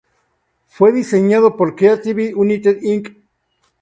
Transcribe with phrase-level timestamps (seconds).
[0.65, 3.15] Fue diseñado por Creative United Inc.